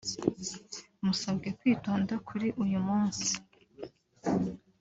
musabwe 1.03 1.47
kwitonda 1.59 2.13
kuri 2.27 2.47
uyu 2.63 2.79
munsi 2.87 3.31